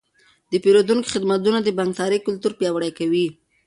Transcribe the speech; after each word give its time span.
د 0.51 0.53
پیرودونکو 0.63 1.11
خدمتونه 1.13 1.59
د 1.61 1.69
بانکدارۍ 1.77 2.19
کلتور 2.27 2.51
پیاوړی 2.59 2.91
کوي. 2.99 3.27